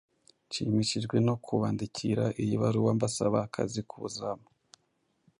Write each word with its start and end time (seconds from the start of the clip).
Nshimishijwe 0.47 1.15
no 1.27 1.35
kubandikira 1.45 2.25
iyi 2.41 2.55
baruwa 2.61 2.91
mbasaba 2.97 3.37
akazi 3.47 3.81
k’ubuzamu 3.89 4.47